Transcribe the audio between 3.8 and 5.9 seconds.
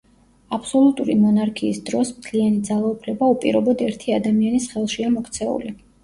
ერთი ადამიანის ხელშია მოქცეული.